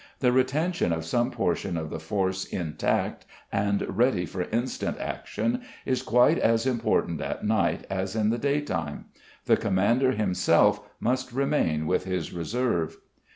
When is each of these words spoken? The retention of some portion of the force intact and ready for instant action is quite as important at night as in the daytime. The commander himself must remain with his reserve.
The 0.19 0.31
retention 0.31 0.91
of 0.91 1.05
some 1.05 1.29
portion 1.29 1.77
of 1.77 1.91
the 1.91 1.99
force 1.99 2.45
intact 2.45 3.23
and 3.51 3.83
ready 3.87 4.25
for 4.25 4.45
instant 4.49 4.97
action 4.97 5.61
is 5.85 6.01
quite 6.01 6.39
as 6.39 6.65
important 6.65 7.21
at 7.21 7.45
night 7.45 7.85
as 7.87 8.15
in 8.15 8.31
the 8.31 8.39
daytime. 8.39 9.05
The 9.45 9.57
commander 9.57 10.13
himself 10.13 10.81
must 10.99 11.31
remain 11.31 11.85
with 11.85 12.05
his 12.05 12.33
reserve. 12.33 12.97